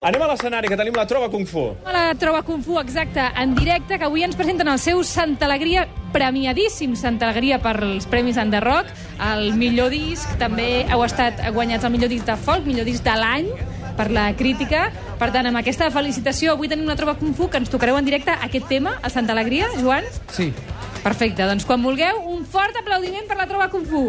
Anem 0.00 0.22
a 0.24 0.30
l'escenari, 0.30 0.64
que 0.72 0.76
tenim 0.80 0.94
la 0.96 1.02
Trova 1.04 1.26
Kung 1.28 1.42
Fu. 1.44 1.60
La 1.84 2.14
troba 2.16 2.38
Kung 2.40 2.62
Fu 2.64 2.78
exacte 2.80 3.20
en 3.36 3.50
directe, 3.52 3.98
que 4.00 4.06
avui 4.06 4.22
ens 4.24 4.32
presenten 4.32 4.70
el 4.72 4.78
seu 4.80 5.02
Santa 5.04 5.44
Alegria, 5.44 5.82
premiadíssim 6.14 6.94
Santa 6.96 7.28
Alegria 7.28 7.58
per 7.60 7.74
els 7.84 8.06
Premis 8.08 8.40
Rock, 8.64 8.88
el 9.20 9.52
millor 9.60 9.90
disc, 9.92 10.24
també 10.40 10.86
heu 10.88 11.04
estat 11.04 11.44
guanyats 11.52 11.84
el 11.84 11.92
millor 11.92 12.08
disc 12.08 12.24
de 12.24 12.38
folk, 12.40 12.64
millor 12.64 12.88
disc 12.88 13.04
de 13.04 13.12
l'any, 13.12 13.52
per 13.98 14.10
la 14.10 14.32
crítica. 14.32 14.90
Per 15.18 15.28
tant, 15.36 15.44
amb 15.44 15.60
aquesta 15.60 15.90
felicitació, 15.90 16.56
avui 16.56 16.72
tenim 16.72 16.88
una 16.88 16.96
troba 16.96 17.18
Kung 17.20 17.36
Fu 17.36 17.50
que 17.50 17.60
ens 17.60 17.68
tocareu 17.68 18.00
en 18.00 18.08
directe 18.08 18.32
aquest 18.32 18.72
tema, 18.72 18.96
a 19.02 19.10
Santa 19.10 19.36
Alegria, 19.36 19.68
Joan? 19.82 20.08
Sí. 20.32 20.48
Perfecte, 21.04 21.44
doncs 21.44 21.68
quan 21.68 21.84
vulgueu, 21.84 22.24
un 22.24 22.46
fort 22.48 22.72
aplaudiment 22.80 23.28
per 23.28 23.36
la 23.36 23.44
troba 23.44 23.68
Kung 23.68 23.84
Fu. 23.84 24.08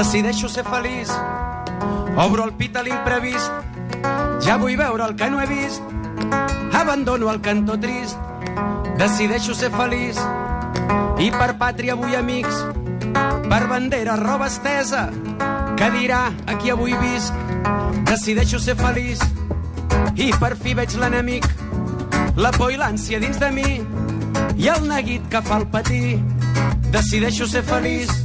Decideixo 0.00 0.48
ser 0.48 0.62
feliç. 0.64 1.10
Obro 2.16 2.46
el 2.46 2.54
pit 2.56 2.76
a 2.78 2.80
l'imprevist. 2.80 3.50
Ja 4.40 4.54
vull 4.56 4.78
veure 4.80 5.04
el 5.04 5.12
que 5.12 5.26
no 5.28 5.42
he 5.42 5.48
vist. 5.50 5.82
Abandono 6.72 7.28
el 7.28 7.42
cantó 7.44 7.76
trist. 7.76 8.16
Decideixo 8.96 9.52
ser 9.54 9.68
feliç. 9.74 10.16
I 11.20 11.28
per 11.34 11.50
pàtria 11.60 11.98
vull 12.00 12.16
amics. 12.16 12.62
Per 13.44 13.60
bandera 13.68 14.14
roba 14.16 14.48
estesa. 14.48 15.10
Que 15.76 15.92
dirà 15.98 16.22
a 16.46 16.56
qui 16.56 16.72
avui 16.72 16.96
visc. 17.02 17.36
Decideixo 18.08 18.58
ser 18.58 18.78
feliç. 18.80 19.20
I 20.16 20.30
per 20.40 20.54
fi 20.56 20.72
veig 20.80 20.96
l'enemic. 20.96 21.44
La 22.40 22.56
por 22.56 22.72
i 22.72 22.80
l'ànsia 22.80 23.20
dins 23.20 23.36
de 23.36 23.52
mi. 23.52 23.84
I 24.56 24.72
el 24.78 24.88
neguit 24.88 25.28
que 25.28 25.44
fa 25.44 25.60
el 25.60 25.68
patir. 25.68 26.16
Decideixo 26.88 27.52
ser 27.52 27.66
feliç. 27.68 28.19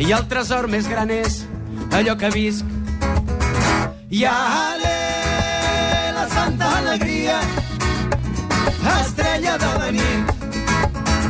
I 0.00 0.12
el 0.16 0.22
tresor 0.30 0.64
més 0.72 0.86
gran 0.88 1.10
és 1.12 1.42
allò 1.92 2.14
que 2.16 2.30
visc. 2.32 2.64
I 4.08 4.22
ale, 4.30 4.94
la 6.16 6.24
santa 6.32 6.70
alegria, 6.78 7.36
estrella 8.94 9.58
de 9.60 9.72
la 9.82 9.90
nit, 9.98 10.32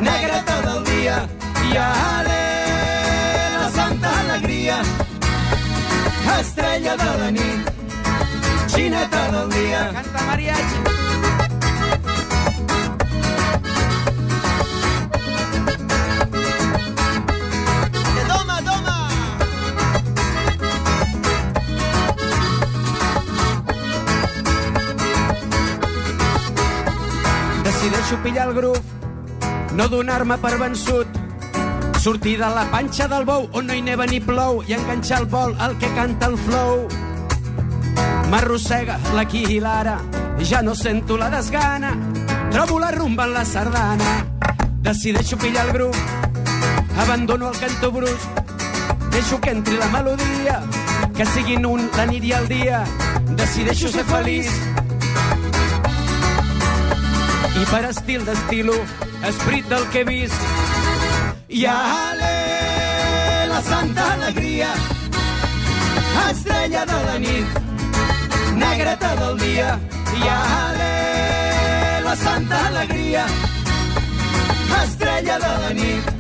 negreta 0.06 0.60
del 0.68 0.80
dia. 0.86 1.18
I 1.66 1.76
ale, 1.82 2.38
la 3.58 3.68
santa 3.74 4.14
alegria, 4.22 4.80
estrella 6.38 6.96
de 7.04 7.12
la 7.24 7.30
nit, 7.40 7.74
xineta 8.70 9.28
del 9.34 9.54
dia. 9.58 9.84
Canta 9.98 10.26
mariachi. 10.30 11.49
Decideixo 28.10 28.24
pillar 28.24 28.48
el 28.48 28.54
grup, 28.54 28.78
no 29.78 29.84
donar-me 29.86 30.34
per 30.42 30.56
vençut, 30.58 31.18
sortir 32.02 32.32
de 32.40 32.48
la 32.50 32.64
panxa 32.72 33.06
del 33.06 33.22
bou 33.28 33.44
on 33.54 33.68
no 33.68 33.76
hi 33.76 33.84
neva 33.86 34.02
ni 34.10 34.18
plou 34.18 34.64
i 34.66 34.74
enganxar 34.74 35.20
el 35.20 35.28
vol 35.30 35.54
al 35.62 35.76
que 35.78 35.86
canta 35.94 36.26
el 36.26 36.34
flow. 36.34 36.88
M'arrossega 38.32 38.96
l'aquí 39.14 39.44
i 39.54 39.60
l'ara, 39.62 40.00
ja 40.42 40.58
no 40.58 40.74
sento 40.74 41.20
la 41.20 41.30
desgana, 41.30 41.92
trobo 42.50 42.80
la 42.82 42.90
rumba 42.90 43.28
en 43.30 43.36
la 43.36 43.44
sardana. 43.44 44.10
Decideixo 44.82 45.38
pillar 45.38 45.68
el 45.68 45.72
grup, 45.78 45.94
abandono 47.06 47.52
el 47.52 47.62
canto 47.62 47.92
brusc, 47.92 48.42
deixo 49.12 49.38
que 49.40 49.54
entri 49.54 49.78
la 49.78 49.92
melodia, 49.94 50.58
que 51.14 51.30
siguin 51.30 51.62
un 51.64 51.86
la 51.94 52.10
nit 52.10 52.26
i 52.26 52.34
el 52.42 52.50
dia, 52.50 52.82
decideixo 53.38 53.94
ser 53.94 54.08
feliç. 54.10 54.79
I 57.56 57.64
per 57.70 57.82
estil 57.88 58.22
d'estilo, 58.24 58.76
esprit 59.26 59.66
del 59.68 59.86
que 59.90 60.02
he 60.02 60.06
vist, 60.08 60.44
i 61.48 61.64
ale, 61.66 62.30
la 63.50 63.60
santa 63.66 64.06
alegria, 64.12 64.70
estrella 66.28 66.84
de 66.92 67.00
la 67.08 67.18
nit, 67.24 67.58
negreta 68.62 69.10
del 69.22 69.36
dia, 69.42 69.74
i 70.14 70.30
ale, 70.36 70.92
la 72.06 72.16
santa 72.22 72.62
alegria, 72.68 73.26
estrella 74.84 75.38
de 75.46 75.52
la 75.64 75.74
nit, 75.82 76.19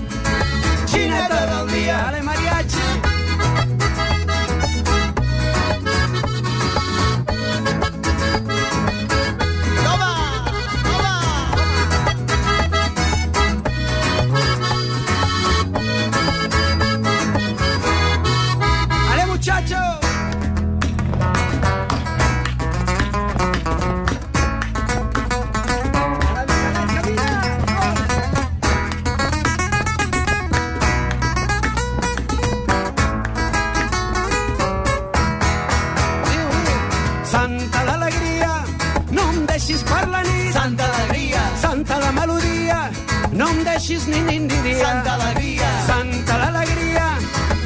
deixis 39.70 39.82
per 39.84 40.08
la 40.08 40.20
nit. 40.22 40.52
Santa 40.52 40.84
alegria, 40.84 41.42
Santa 41.60 41.98
la 41.98 42.10
melodia, 42.12 42.90
no 43.32 43.48
em 43.50 43.62
deixis 43.64 44.06
ni 44.06 44.20
nit 44.20 44.42
ni 44.42 44.58
dia. 44.62 44.86
Santa 44.86 45.12
alegria, 45.14 45.68
Santa 45.86 46.38
l'alegria, 46.38 47.06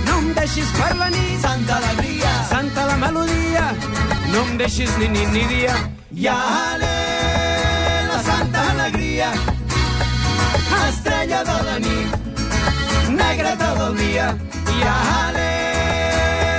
no 0.08 0.18
em 0.18 0.34
deixis 0.34 0.70
per 0.78 0.96
la 0.98 1.08
nit. 1.08 1.40
Santa 1.40 1.76
alegria, 1.76 2.32
Santa 2.50 2.84
la 2.90 2.96
melodia, 2.96 3.64
no 4.32 4.44
em 4.44 4.56
deixis 4.58 4.92
ni 4.98 5.08
nit 5.08 5.32
ni 5.32 5.44
dia. 5.54 5.74
i 6.14 6.28
ale, 6.28 6.92
la 8.10 8.18
santa 8.22 8.60
alegria, 8.70 9.30
estrella 10.88 11.40
de 11.48 11.56
la 11.68 11.78
nit, 11.86 12.10
negreta 13.16 13.72
del 13.80 13.96
dia, 13.96 14.28
i 14.76 14.78
ale, 14.92 15.50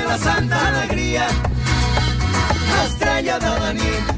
la 0.09 0.17
santa 0.17 0.59
alegria, 0.67 1.29
estrella 2.83 3.39
de 3.39 3.55
la 3.63 3.73
nit, 3.79 4.14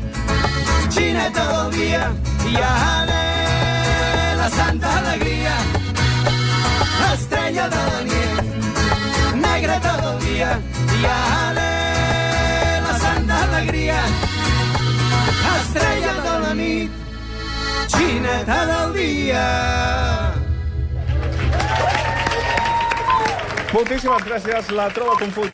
xineta 1.17 1.43
del 1.51 1.71
dia, 1.71 2.15
i 2.45 2.55
ale, 2.61 3.21
la 4.35 4.49
santa 4.49 4.87
alegria, 4.99 5.55
estrella 7.13 7.67
de 7.69 7.81
la 7.91 8.01
nit, 8.09 9.33
negreta 9.33 9.93
del 10.01 10.19
dia, 10.19 10.51
i 10.99 11.05
ale, 11.05 11.69
la 12.85 12.99
santa 12.99 13.35
alegria, 13.47 13.99
estrella 15.57 16.13
de 16.27 16.39
la 16.45 16.53
nit, 16.53 16.91
xineta 17.87 18.65
del 18.65 18.93
dia. 18.93 19.45
Moltíssimes 23.73 24.23
gràcies, 24.23 24.69
la 24.71 24.89
Trova 24.89 25.17
Kung 25.17 25.31
Fu. 25.31 25.45